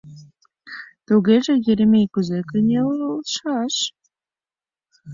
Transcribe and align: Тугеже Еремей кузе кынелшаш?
Тугеже 1.07 1.53
Еремей 1.71 2.07
кузе 2.13 2.39
кынелшаш? 2.49 3.75